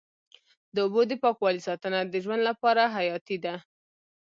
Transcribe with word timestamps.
د 0.73 0.75
اوبو 0.85 1.01
د 1.07 1.11
پاکوالي 1.23 1.61
ساتنه 1.67 1.99
د 2.05 2.15
ژوند 2.23 2.41
لپاره 2.49 2.83
حیاتي 2.95 3.37
ده. 3.45 3.55